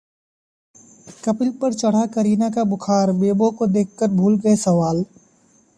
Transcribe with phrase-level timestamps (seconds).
[1.25, 5.05] कपिल पर चढ़ा करीना का बुखार, बेबो को देखकर भूल गए सवाल